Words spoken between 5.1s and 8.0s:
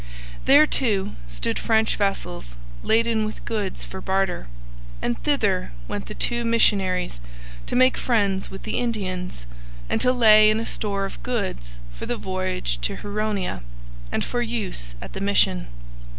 thither went the two missionaries to make